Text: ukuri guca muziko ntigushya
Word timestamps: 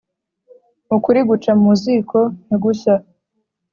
ukuri 0.95 1.19
guca 1.29 1.51
muziko 1.63 2.17
ntigushya 2.45 2.95